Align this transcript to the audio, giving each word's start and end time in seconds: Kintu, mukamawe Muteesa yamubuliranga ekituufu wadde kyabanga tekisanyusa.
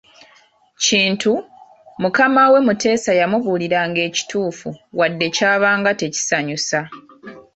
Kintu, 0.85 1.33
mukamawe 2.01 2.57
Muteesa 2.67 3.11
yamubuliranga 3.19 3.99
ekituufu 4.07 4.69
wadde 4.99 5.27
kyabanga 5.35 5.89
tekisanyusa. 5.99 6.79